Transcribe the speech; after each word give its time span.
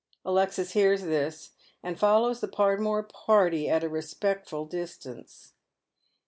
Alexis 0.25 0.71
hears 0.71 1.03
this, 1.03 1.51
and 1.83 1.99
follows 1.99 2.39
the 2.39 2.47
Podmore 2.47 3.03
party 3.03 3.69
at 3.69 3.83
a 3.83 3.87
respect 3.87 4.49
ful 4.49 4.65
distance. 4.65 5.53